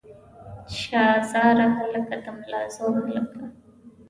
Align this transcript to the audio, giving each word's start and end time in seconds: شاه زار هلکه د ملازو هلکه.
شاه 0.79 1.19
زار 1.31 1.57
هلکه 1.77 2.15
د 2.23 2.25
ملازو 2.39 2.85
هلکه. 3.03 3.41